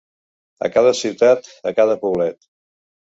A 0.67 0.69
cada 0.77 0.93
ciutat, 0.99 1.49
a 1.73 1.73
cada 1.81 1.99
poblet. 2.07 2.49